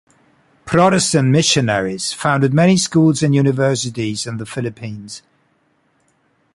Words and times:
Protestant 0.65 1.27
missionaries 1.27 2.11
founded 2.11 2.55
many 2.55 2.75
schools 2.75 3.21
and 3.21 3.35
universities 3.35 4.25
in 4.25 4.37
the 4.37 4.47
Philippines. 4.47 5.21